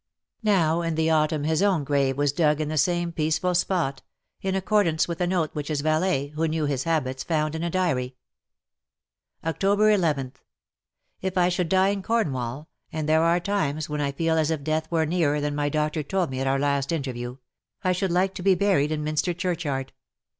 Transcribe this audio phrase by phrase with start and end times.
[0.41, 4.01] Now in the autumn his own grave was dug in the same peaceful spot—
[4.41, 7.69] in accordance with a note which his valet, who knew his habits^ found in a
[7.69, 8.15] diary.
[9.43, 9.93] ^^ Oct.
[9.93, 10.33] 11.—
[11.21, 14.63] If I should die in Cornwall— and there are times when I feel as if
[14.63, 17.37] death were nearer than my doctor told me at our last interview—
[17.83, 19.93] I should like to be buried in Minster Churchyard.